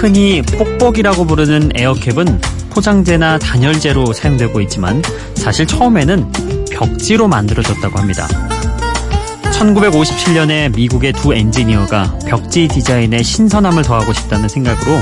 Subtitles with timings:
[0.00, 2.40] 흔히 뽁뽁이라고 부르는 에어캡은
[2.70, 5.02] 포장재나 단열재로 사용되고 있지만
[5.34, 6.32] 사실 처음에는
[6.70, 8.26] 벽지로 만들어졌다고 합니다.
[9.52, 14.98] 1957년에 미국의 두 엔지니어가 벽지 디자인에 신선함을 더하고 싶다는 생각으로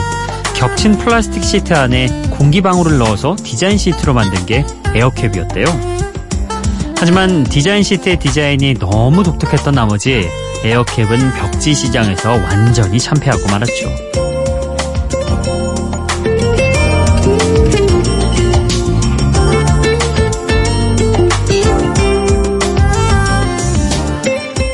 [0.57, 5.67] 겹친 플라스틱 시트 안에 공기방울을 넣어서 디자인 시트로 만든 게 에어캡이었대요.
[6.97, 10.29] 하지만 디자인 시트의 디자인이 너무 독특했던 나머지
[10.65, 14.28] 에어캡은 벽지 시장에서 완전히 참패하고 말았죠.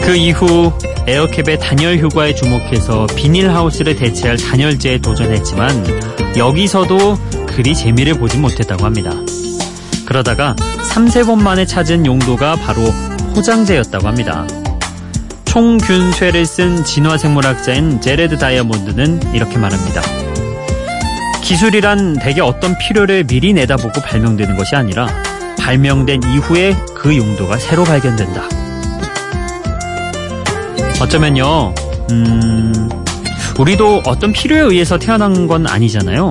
[0.04, 0.70] 그 이후
[1.06, 9.12] 에어캡의 단열 효과에 주목해서 비닐하우스를 대체할 단열재에 도전했지만 여기서도 그리 재미를 보진 못했다고 합니다.
[10.04, 10.54] 그러다가
[10.92, 12.82] 3, 4번 만에 찾은 용도가 바로
[13.34, 14.46] 포장재였다고 합니다.
[15.46, 20.02] 총균쇠를 쓴 진화생물학자인 제레드 다이아몬드는 이렇게 말합니다.
[21.42, 25.06] 기술이란 대개 어떤 필요를 미리 내다보고 발명되는 것이 아니라
[25.58, 28.63] 발명된 이후에 그 용도가 새로 발견된다.
[31.00, 31.74] 어쩌면요,
[32.10, 32.88] 음,
[33.58, 36.30] 우리도 어떤 필요에 의해서 태어난 건 아니잖아요.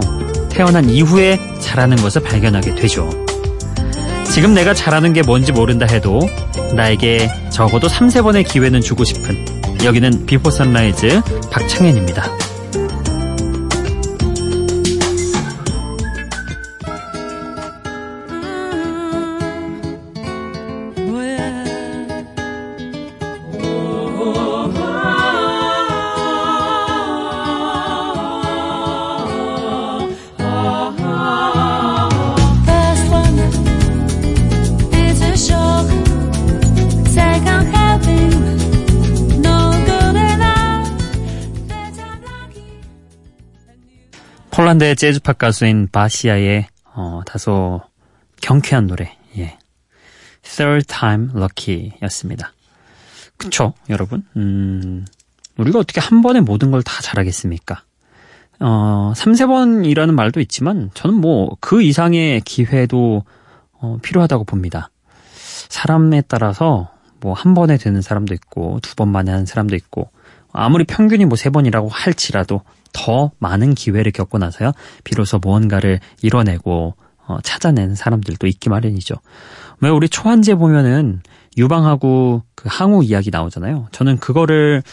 [0.50, 3.09] 태어난 이후에 잘하는 것을 발견하게 되죠.
[4.31, 6.19] 지금 내가 잘하는 게 뭔지 모른다 해도
[6.75, 9.45] 나에게 적어도 3, 4번의 기회는 주고 싶은
[9.84, 12.42] 여기는 비포 선라이즈 박창현입니다.
[44.53, 47.81] 폴란드의 재즈팝 가수인 바시아의 어, 다소
[48.41, 49.58] 경쾌한 노래, 예.
[50.44, 52.53] Third Time Lucky였습니다.
[53.38, 54.24] 그쵸, 여러분?
[54.38, 55.06] 음,
[55.58, 57.81] 우리가 어떻게 한 번에 모든 걸 다 잘하겠습니까?
[58.59, 63.24] 어, 3, 4번이라는 말도 있지만, 저는 뭐, 그 이상의 기회도,
[63.74, 64.91] 어, 필요하다고 봅니다.
[65.70, 70.12] 사람에 따라서, 뭐, 한 번에 되는 사람도 있고, 두 번 만에 하는 사람도 있고,
[70.52, 72.62] 아무리 평균이 뭐 세 번이라고 할지라도,
[72.93, 74.71] 더 많은 기회를 겪고 나서야
[75.03, 76.95] 비로소 무언가를 이뤄내고
[77.25, 79.15] 어, 찾아낸 사람들도 있기 마련이죠.
[79.81, 81.21] 왜 우리 초한제 보면은
[81.57, 83.87] 유방하고 그 항우 이야기 나오잖아요.
[83.91, 84.83] 저는 그거를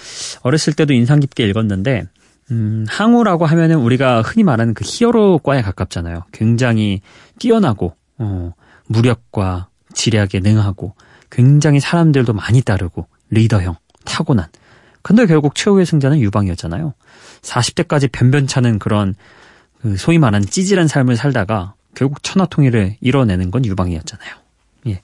[0.43, 2.05] 어렸을 때도 인상 깊게 읽었는데
[2.51, 6.25] 음, 항우라고 하면은 우리가 흔히 말하는 그 히어로과에 가깝잖아요.
[6.33, 7.01] 굉장히
[7.39, 8.53] 뛰어나고 어,
[8.89, 10.95] 무력과 지략에 능하고
[11.31, 14.49] 굉장히 사람들도 많이 따르고 리더형 타고난
[15.03, 16.95] 근데 결국 최후의 승자는 유방이었잖아요.
[17.43, 19.15] 40대까지 변변찮은 그런
[19.81, 24.35] 그 소위 말하는 찌질한 삶을 살다가 결국 천하통일을 이뤄내는 건 유방이었잖아요.
[24.89, 25.03] 예.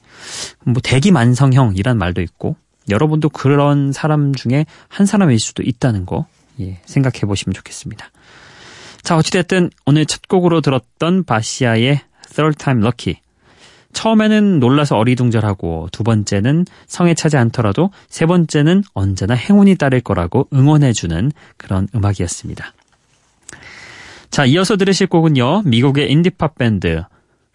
[0.65, 2.57] 뭐 대기만성형이란 말도 있고
[2.89, 6.27] 여러분도 그런 사람 중에 한 사람일 수도 있다는 거
[6.61, 8.11] 예, 생각해 보시면 좋겠습니다.
[9.03, 12.01] 자, 어찌됐든 오늘 첫 곡으로 들었던 바시아의
[12.35, 13.21] Third Time Lucky
[13.97, 21.33] 처음에는 놀라서 어리둥절하고 두 번째는 성에 차지 않더라도 세 번째는 언제나 행운이 따를 거라고 응원해주는
[21.57, 22.75] 그런 음악이었습니다.
[24.31, 25.63] 자, 이어서 들으실 곡은요.
[25.63, 27.05] 미국의 인디팝 밴드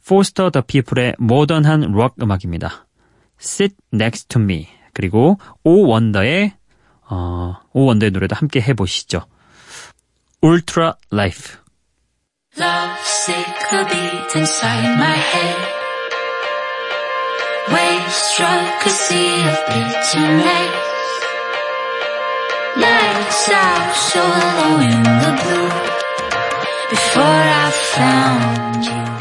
[0.08, 2.88] 포스터 더 피플의 모던한 록 음악입니다.
[3.40, 6.54] Sit Next to Me 그리고 오 원더의
[7.08, 9.22] 어, 오 원더의 노래도 함께 해보시죠.
[10.44, 11.56] Ultra Life
[12.58, 13.54] Love sick
[18.12, 20.72] struck a sea of bitterness.
[22.76, 25.72] Lights out so low in the blue.
[26.90, 29.21] Before I found you.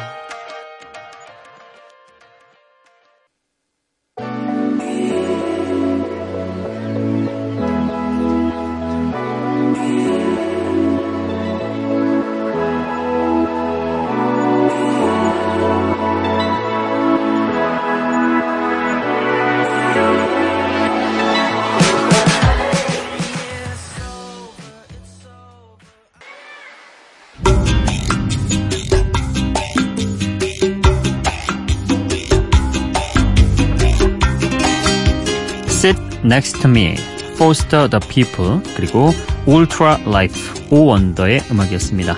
[36.25, 36.95] Next to Me,
[37.35, 39.13] Foster the People, 그리고
[39.49, 42.17] Ultra Life, 오 원더의 음악이었습니다.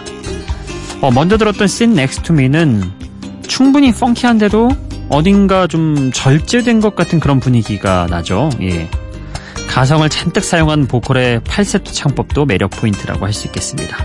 [1.01, 2.91] 어, 먼저 들었던 Sit Next to Me는
[3.47, 4.71] 충분히 펑키한데도
[5.09, 8.51] 어딘가 좀 절제된 것 같은 그런 분위기가 나죠.
[8.63, 8.89] 예.
[9.69, 13.97] 가성을 잔뜩 사용한 보컬의 팔세트 창법도 매력 포인트라고 할 수 있겠습니다.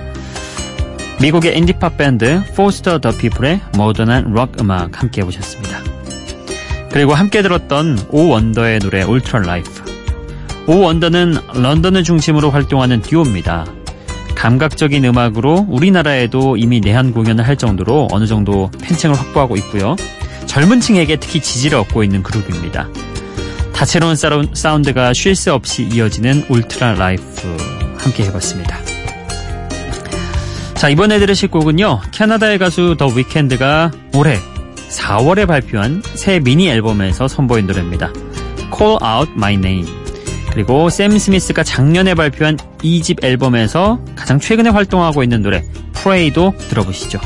[1.20, 5.80] 미국의 인디팝 밴드 포스터 더 피플의 모던한 록 음악 함께 해보셨습니다.
[6.92, 9.87] 그리고 함께 들었던 오 원더의 노래 Ultra Life.
[10.68, 13.66] 오 원더는 런던을 중심으로 활동하는 듀오입니다.
[14.36, 19.96] 감각적인 음악으로 우리나라에도 이미 내한 공연을 할 정도로 어느 정도 팬층을 확보하고 있고요.
[20.46, 22.88] 젊은 층에게 특히 지지를 얻고 있는 그룹입니다.
[23.74, 24.16] 다채로운
[24.54, 27.24] 사운드가 쉴 새 없이 이어지는 Ultra Life
[27.98, 28.78] 함께 해봤습니다.
[30.76, 32.02] 자, 이번에 들으실 곡은요.
[32.12, 34.38] 캐나다의 가수 더 위켄드가 올해
[34.90, 38.12] 4월에 발표한 새 미니 앨범에서 선보인 노래입니다.
[38.76, 40.07] Call Out My Name.
[40.52, 45.64] 그리고 샘 스미스가 작년에 발표한 2집 앨범에서 가장 최근에 활동하고 있는 노래
[45.94, 47.20] Pray도 들어보시죠.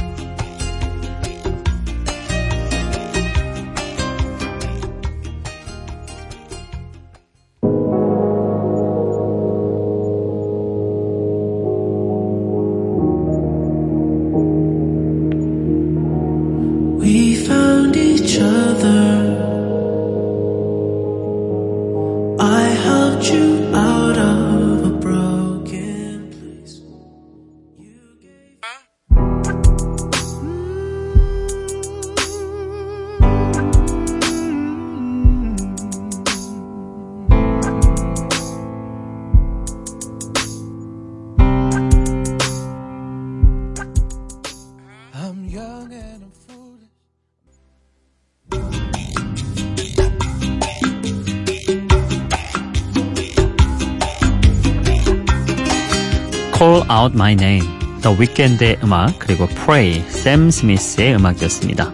[56.62, 57.68] Call Out My Name,
[58.04, 61.92] The Weeknd의 음악, 그리고 Pray, 샘 스미스의 음악이었습니다.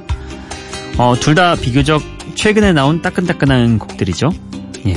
[0.98, 2.02] 어, 둘 다 비교적
[2.36, 4.30] 최근에 나온 따끈따끈한 곡들이죠.
[4.88, 4.96] 예.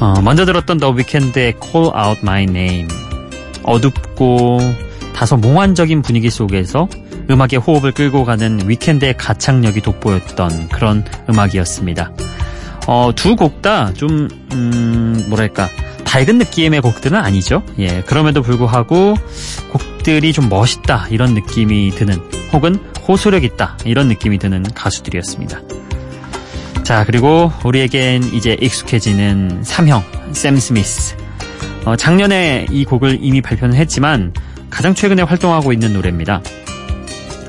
[0.00, 2.88] 어, 먼저 들었던 The Weeknd의 Call Out My Name.
[3.62, 4.58] 어둡고
[5.14, 6.88] 다소 몽환적인 분위기 속에서
[7.28, 12.10] 음악의 호흡을 끌고 가는 위켄드의 가창력이 돋보였던 그런 음악이었습니다.
[12.86, 15.68] 어, 두 곡 다 좀, 음, 뭐랄까,
[16.10, 17.62] 밝은 느낌의 곡들은 아니죠.
[17.78, 19.14] 예, 그럼에도 불구하고
[19.70, 22.16] 곡들이 좀 멋있다 이런 느낌이 드는
[22.52, 22.74] 혹은
[23.06, 25.60] 호소력 있다 이런 느낌이 드는 가수들이었습니다.
[26.82, 30.02] 자, 그리고 우리에겐 이제 익숙해지는 삼형
[30.32, 31.14] 샘 스미스.
[31.84, 34.34] 어, 작년에 이 곡을 이미 발표는 했지만
[34.68, 36.42] 가장 최근에 활동하고 있는 노래입니다.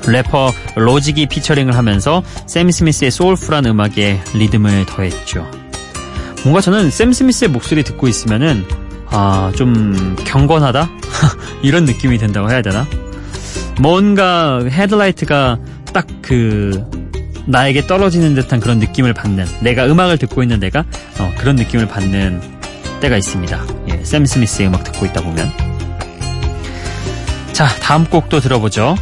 [0.06, 5.61] 래퍼 로직이 피처링을 하면서 샘 스미스의 soulful한 음악에 리듬을 더했죠.
[6.42, 8.64] 뭔가 저는 샘 스미스의 목소리 듣고 있으면은
[9.06, 10.90] 아, 좀 경건하다?
[11.62, 12.86] 이런 느낌이 든다고 해야 되나?
[13.80, 15.58] 뭔가 헤드라이트가
[15.92, 16.82] 딱 그
[17.44, 20.84] 나에게 떨어지는 듯한 그런 느낌을 받는 내가 음악을 듣고 있는 내가
[21.18, 22.40] 어, 그런 느낌을 받는
[23.00, 23.66] 때가 있습니다.
[23.90, 25.50] 예, 샘 스미스의 음악 듣고 있다 보면
[27.52, 28.94] 자 다음 곡도 들어보죠.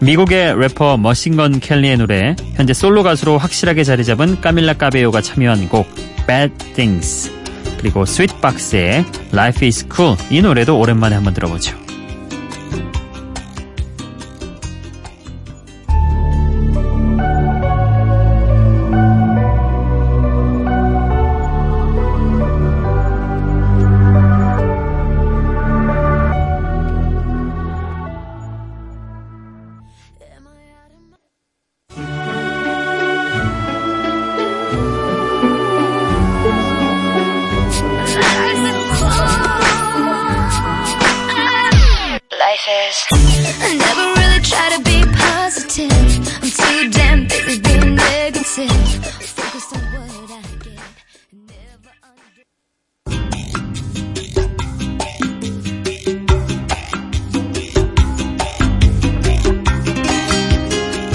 [0.00, 5.88] 미국의 래퍼 머신건 켈리의 노래 현재 솔로 가수로 확실하게 자리 잡은 까밀라 까베요가 참여한 곡
[6.28, 7.32] Bad Things
[7.78, 11.87] 그리고 스윗박스의 Life is Cool 이 노래도 오랜만에 한번 들어보죠.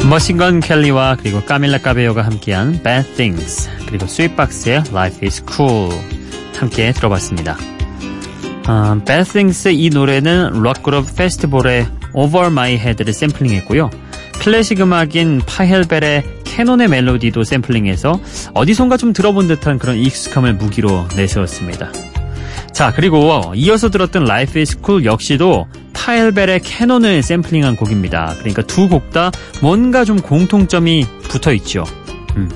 [0.09, 5.91] 머신건 켈리와 그리고 까밀라 까베요가 함께한 Bad Things 그리고 스윗박스의 Life is Cool
[6.57, 7.57] 함께 들어봤습니다.
[8.67, 13.89] 어, Bad Things 이 노래는 록그룹 패스트볼의 Out of My Head를 샘플링했고요.
[14.41, 18.19] 클래식 음악인 파헬벨의 캐논의 멜로디도 샘플링해서
[18.53, 21.91] 어디선가 좀 들어본 듯한 그런 익숙함을 무기로 내세웠습니다.
[22.73, 28.33] 자, 그리고 이어서 들었던 Life is Cool 역시도 파헬벨의 캐논을 샘플링한 곡입니다.
[28.39, 31.83] 그러니까 두 곡 다 뭔가 좀 공통점이 붙어 있죠.
[32.35, 32.49] 음.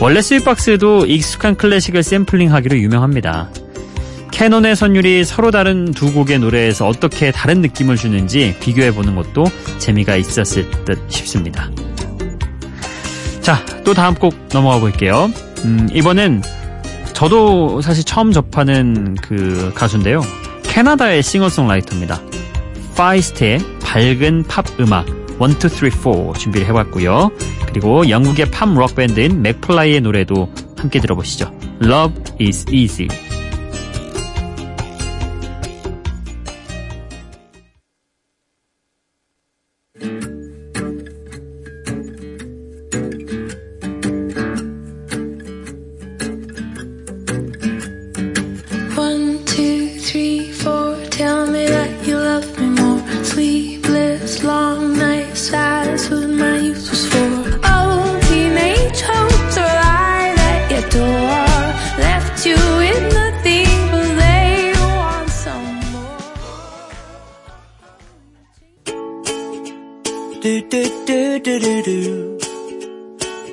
[0.00, 3.50] 원래 스윗박스도 익숙한 클래식을 샘플링하기로 유명합니다.
[4.30, 9.44] 캐논의 선율이 서로 다른 두 곡의 노래에서 어떻게 다른 느낌을 주는지 비교해보는 것도
[9.78, 11.70] 재미가 있었을 듯 싶습니다.
[13.40, 15.30] 자, 또 다음 곡 넘어가 볼게요.
[15.64, 16.42] 음, 이번엔
[17.14, 20.20] 저도 사실 처음 접하는 그 가수인데요.
[20.64, 22.20] 캐나다의 싱어송라이터입니다.
[22.96, 27.30] 파이스트의 밝은 팝 음악 1, 2, 3, 4 준비를 해봤고요.
[27.66, 31.50] 그리고 영국의 팝 록 밴드인 맥플라이의 노래도 함께 들어보시죠.
[31.82, 33.08] Love is easy.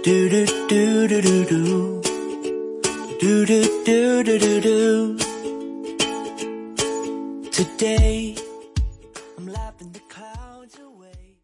[0.04, 2.02] 두루두루루루
[3.20, 5.18] 두루두루루루
[7.52, 8.36] Today
[9.38, 11.36] I'm laughing the clouds away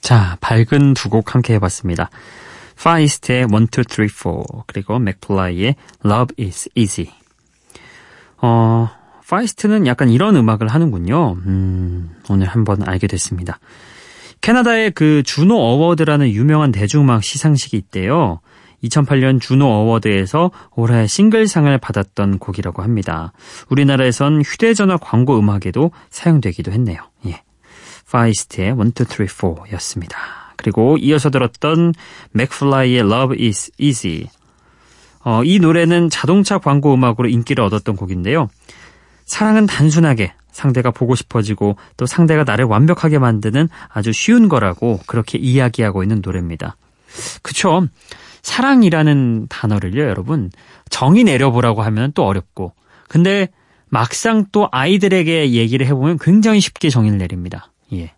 [0.00, 2.10] 자, 밝은 두 곡 함께 해봤습니다.
[2.82, 3.48] 파이스트의 1, 2,
[3.88, 7.12] 3, 4 그리고 맥플라이의 Love is Easy
[8.38, 8.88] 어,
[9.28, 11.34] 파이스트는 약간 이런 음악을 하는군요.
[11.46, 13.60] 음, 오늘 한번 알게 됐습니다.
[14.40, 18.40] 캐나다의 그 Juno Award라는 유명한 대중음악 시상식이 있대요.
[18.84, 23.32] 2008년 Juno Award에서 올해 싱글상을 받았던 곡이라고 합니다.
[23.68, 26.98] 우리나라에선 휴대전화 광고 음악에도 사용되기도 했네요.
[27.26, 27.42] 예.
[28.10, 30.16] 파이스트의 1, 2, 3, 4 였습니다.
[30.56, 31.94] 그리고 이어서 들었던
[32.32, 34.26] 맥플라이의 Love is Easy.
[35.22, 38.48] 어, 이 노래는 자동차 광고 음악으로 인기를 얻었던 곡인데요.
[39.26, 46.02] 사랑은 단순하게 상대가 보고 싶어지고 또 상대가 나를 완벽하게 만드는 아주 쉬운 거라고 그렇게 이야기하고
[46.02, 46.76] 있는 노래입니다.
[47.42, 47.86] 그쵸?
[48.42, 50.50] 사랑이라는 단어를요, 여러분.
[50.88, 52.72] 정의 내려보라고 하면 또 어렵고.
[53.08, 53.48] 근데
[53.88, 57.72] 막상 또 아이들에게 얘기를 해보면 굉장히 쉽게 정의를 내립니다.
[57.92, 58.12] 예.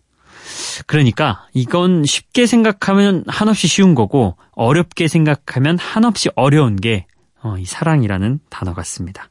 [0.85, 7.05] 그러니까 이건 쉽게 생각하면 한없이 쉬운 거고 어렵게 생각하면 한없이 어려운 게
[7.41, 9.29] 어, 이 사랑이라는 단어 같습니다.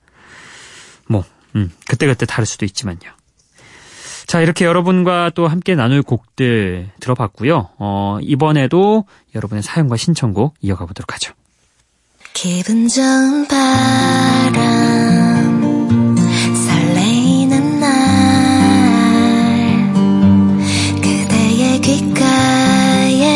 [1.08, 1.24] 뭐,
[1.56, 3.10] 음, 그때그때 다를 수도 있지만요.
[4.26, 7.70] 자, 이렇게 여러분과 또 함께 나눌 곡들 들어봤고요.
[7.78, 9.04] 어, 이번에도
[9.34, 11.34] 여러분의 사연과 신청곡 이어가 보도록 하죠.
[12.32, 14.62] 기분 좋은 바람
[16.66, 17.92] 설레이는 날
[21.02, 23.34] 그대의 귓가에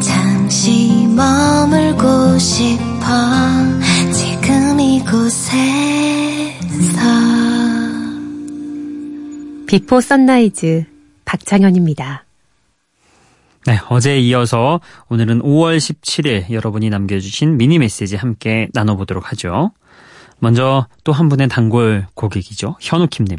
[0.00, 2.87] 잠시 머물고 싶
[9.68, 10.84] Before Sunrise
[11.26, 12.24] 박창현입니다.
[13.66, 19.72] 네, 어제에 이어서 오늘은 5월 17일 여러분이 남겨주신 미니 메시지 함께 나눠보도록 하죠.
[20.38, 22.76] 먼저 또 한 분의 단골 고객이죠.
[22.80, 23.36] 현우킴님.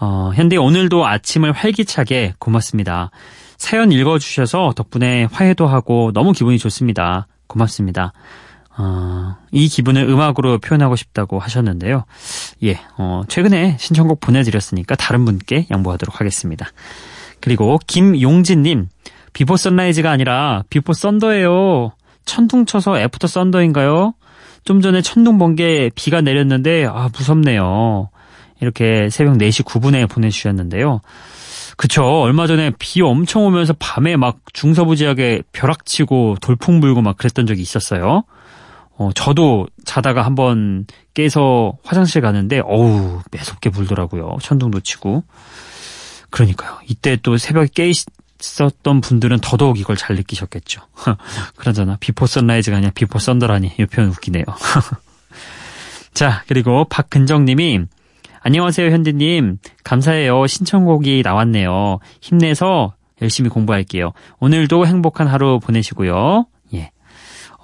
[0.00, 3.10] 어, 현디 오늘도 아침을 활기차게 고맙습니다.
[3.56, 7.26] 사연 읽어주셔서 덕분에 화해도 하고 너무 기분이 좋습니다.
[7.48, 8.12] 고맙습니다.
[8.78, 12.04] 어, 이 기분을 음악으로 표현하고 싶다고 하셨는데요.
[12.64, 16.66] 예, 어, 최근에 신청곡 보내드렸으니까 다른 분께 양보하도록 하겠습니다.
[17.40, 18.88] 그리고 김용진님,
[19.32, 21.92] Before Sunrise가 아니라 비포 썬더예요.
[22.24, 24.14] 천둥 쳐서 after thunder인가요?
[24.64, 28.10] 좀 전에 천둥 번개 비가 내렸는데 아 무섭네요.
[28.60, 31.00] 이렇게 새벽 4시 9분에 보내주셨는데요.
[31.76, 32.04] 그쵸.
[32.04, 38.22] 얼마 전에 비 엄청 오면서 밤에 막 중서부지방에 벼락치고 돌풍 불고 막 그랬던 적이 있었어요.
[39.02, 44.36] 어, 저도 자다가 한번 깨서 화장실 가는데 어우 매섭게 불더라고요.
[44.40, 45.24] 천둥도 치고.
[46.30, 46.78] 그러니까요.
[46.88, 47.90] 이때 또 새벽에 깨
[48.40, 50.82] 있었던 분들은 더더욱 이걸 잘 느끼셨겠죠.
[51.56, 51.96] 그러잖아.
[52.00, 53.72] Before Sunrise가 아니라 before thunder라니.
[53.78, 54.44] 이 표현 웃기네요.
[56.14, 57.80] 자, 그리고 박근정 님이
[58.40, 59.58] 안녕하세요, 현디님.
[59.84, 60.46] 감사해요.
[60.46, 61.98] 신청곡이 나왔네요.
[62.20, 64.12] 힘내서 열심히 공부할게요.
[64.40, 66.46] 오늘도 행복한 하루 보내시고요.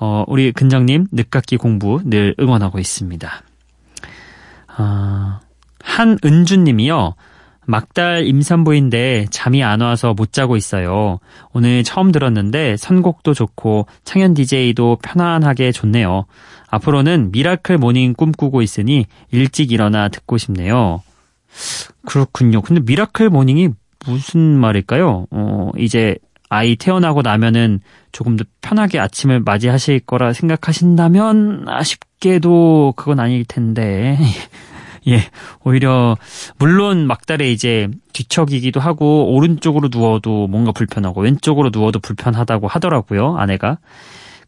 [0.00, 0.05] 예.
[0.05, 3.43] 어, 우리 근정님, 늦깎이 공부 늘 응원하고 있습니다.
[4.76, 5.40] 아,
[5.81, 7.14] 한은주님이요.
[7.67, 11.19] 막달 임산부인데 잠이 안 와서 못 자고 있어요.
[11.52, 16.25] 오늘 처음 들었는데 선곡도 좋고 창현 DJ도 편안하게 좋네요.
[16.69, 21.02] 앞으로는 miracle morning 꿈꾸고 있으니 일찍 일어나 듣고 싶네요.
[22.07, 22.62] 그렇군요.
[22.62, 23.69] 근데 miracle morning이
[24.07, 25.26] 무슨 말일까요?
[25.31, 26.17] 어, 이제
[26.49, 27.81] 아이 태어나고 나면은
[28.12, 34.19] 조금 더 편하게 아침을 맞이하실 거라 생각하신다면 아쉽게도 그건 아닐 텐데.
[35.09, 35.23] 예,
[35.64, 36.17] 오히려
[36.59, 43.78] 물론 막달에 이제 뒤척이기도 하고 오른쪽으로 누워도 뭔가 불편하고 왼쪽으로 누워도 불편하다고 하더라고요, 아내가.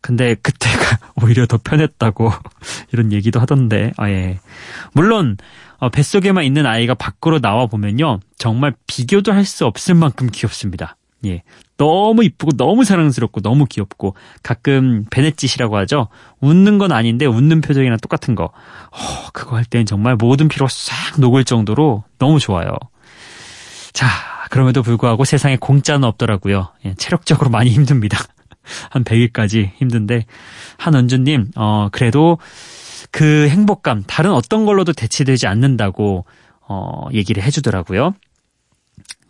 [0.03, 2.31] 근데 그때가 오히려 더 편했다고
[2.93, 4.39] 이런 얘기도 하던데, 아, 예.
[4.93, 5.37] 물론,
[5.79, 8.21] 어, 뱃속에만 있는 아이가 밖으로 나와 보면요.
[8.37, 10.97] 정말 비교도 할 수 없을 만큼 귀엽습니다.
[11.27, 11.43] 예.
[11.77, 16.09] 너무 이쁘고 너무 사랑스럽고 너무 귀엽고 가끔 베넷짓이라고 하죠.
[16.41, 18.45] 웃는 건 아닌데 웃는 표정이랑 똑같은 거.
[18.45, 22.71] 어, 그거 할 땐 정말 모든 피로가 싹 녹을 정도로 너무 좋아요.
[23.93, 24.07] 자,
[24.51, 26.69] 그럼에도 불구하고 세상에 공짜는 없더라고요.
[26.85, 28.19] 예, 체력적으로 많이 힘듭니다.
[28.91, 30.27] 한 100일까지 힘든데
[30.79, 32.39] 한은주님 어, 그래도
[33.11, 36.25] 그 행복감 다른 어떤 걸로도 대체되지 않는다고
[36.69, 38.15] 어, 얘기를 해주더라고요.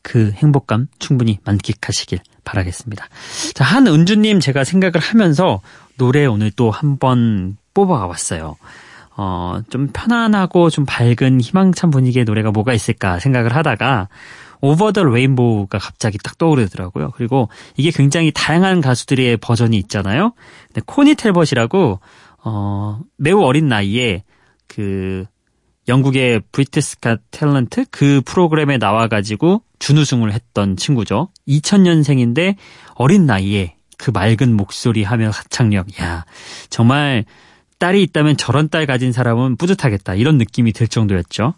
[0.03, 3.09] 그 행복감 충분히 만끽하시길 바라겠습니다.
[3.55, 5.61] 자, 한은주님 제가 생각을 하면서
[5.99, 8.57] 노래 오늘 또 한 번 뽑아가 봤어요.
[9.17, 14.09] 어, 좀 편안하고 좀 밝은 희망찬 분위기의 노래가 뭐가 있을까 생각을 하다가
[14.63, 17.13] Over the Rainbow가 갑자기 딱 떠오르더라고요.
[17.17, 20.33] 그리고 이게 굉장히 다양한 가수들의 버전이 있잖아요.
[20.69, 22.01] 근데 코니 탤벗이라고
[22.45, 24.25] 어, 매우 어린 나이에
[24.69, 25.27] 그
[25.91, 31.29] 영국의 Britain's Got Talent 그 프로그램에 나와가지고 준우승을 했던 친구죠.
[31.49, 32.55] 2000년생인데
[32.95, 36.01] 어린 나이에 그 맑은 목소리 하며 가창력.
[36.01, 36.25] 야,
[36.71, 37.25] 정말
[37.79, 40.15] 딸이 있다면 저런 딸 가진 사람은 뿌듯하겠다.
[40.15, 41.55] 이런 느낌이 들 정도였죠.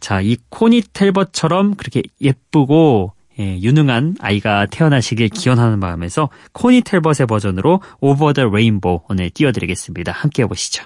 [0.00, 7.82] 자, 이 코니 텔버처럼 그렇게 예쁘고 예, 유능한 아이가 태어나시길 기원하는 마음에서 코니 텔버의 버전으로
[8.00, 10.12] 오버 더 레인보우 오늘 띄워드리겠습니다.
[10.12, 10.84] 함께 해보시죠.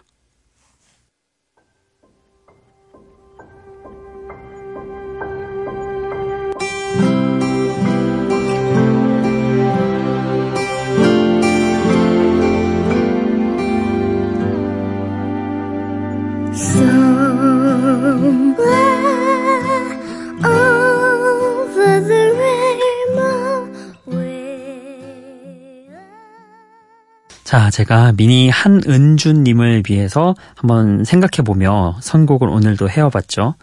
[27.61, 33.55] 자, 제가 미니 한은주님을 위해서 한번 생각해보며 선곡을 오늘도 해와봤죠.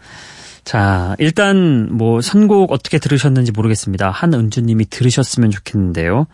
[0.62, 4.10] 자, 일단 뭐 선곡 어떻게 들으셨는지 모르겠습니다.
[4.10, 6.28] 한은주님이 들으셨으면 좋겠는데요.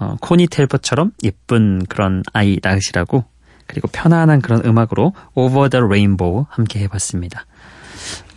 [0.00, 3.22] 어, 코니 텔버처럼 예쁜 그런 아이 낳으시라고
[3.68, 7.46] 그리고 편안한 그런 음악으로 Over the Rainbow 함께 해봤습니다.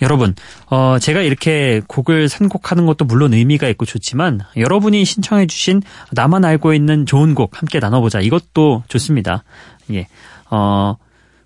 [0.02, 0.36] 여러분,
[0.68, 7.06] 어, 제가 이렇게 곡을 선곡하는 것도 물론 의미가 있고 좋지만 여러분이 신청해주신 나만 알고 있는
[7.06, 8.20] 좋은 곡 함께 나눠보자.
[8.20, 9.44] 이것도 좋습니다.
[9.92, 10.08] 예,
[10.50, 10.96] 어,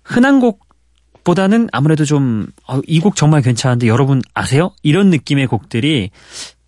[0.04, 4.72] 흔한 곡보다는 아무래도 좀, 어, 이곡 정말 괜찮은데 여러분 아세요?
[4.82, 6.10] 이런 느낌의 곡들이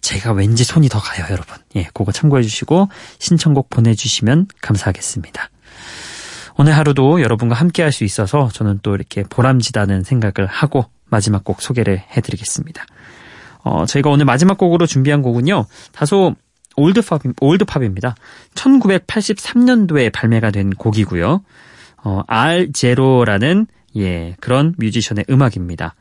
[0.01, 1.57] 제가 왠지 손이 더 가요, 여러분.
[1.77, 5.51] 예, 그거 참고해주시고 신청곡 보내주시면 감사하겠습니다.
[6.57, 11.63] 오늘 하루도 여러분과 함께 할 수 있어서 저는 또 이렇게 보람지다는 생각을 하고 마지막 곡
[11.63, 12.85] 소개를 해드리겠습니다.
[13.65, 16.35] 어, 저희가 오늘 마지막 곡으로 준비한 곡은요, 다소
[16.77, 18.15] old pop, old pop입니다.
[18.55, 21.43] 1983년도에 발매가 된 곡이고요.
[22.05, 25.95] 어, 알 자로라는, 예, 그런 뮤지션의 음악입니다.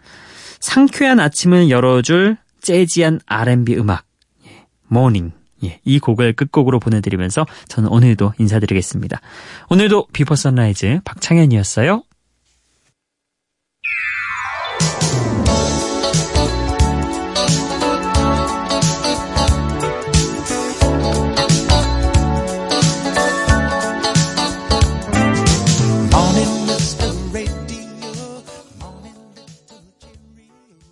[0.60, 4.06] 상쾌한 아침을 열어줄 jazzy한 R&B 음악,
[4.46, 5.32] 예, Morning.
[5.66, 9.20] 예, 이 곡을 끝곡으로 보내드리면서 저는 오늘도 인사드리겠습니다.
[9.70, 12.04] 오늘도 Before Sunrise 박창현이었어요.
[14.80, 15.37] Thank you.